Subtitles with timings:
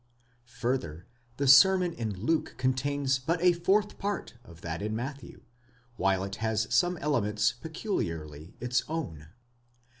[0.61, 1.05] Further,
[1.37, 5.43] the sermon in Luke contains but a fourth part of that in Matthew,
[5.95, 9.27] while it has some elements peculiarly its own.